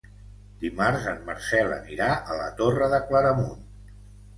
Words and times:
Dimarts 0.63 1.05
en 1.11 1.21
Marcel 1.29 1.71
anirà 1.77 2.11
a 2.17 2.41
la 2.43 2.51
Torre 2.59 2.93
de 2.97 3.05
Claramunt. 3.09 3.67